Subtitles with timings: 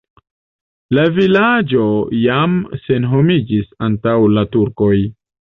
[0.97, 1.83] La vilaĝo
[2.21, 2.57] jam
[2.87, 4.95] senhomiĝis antaŭ la turkoj.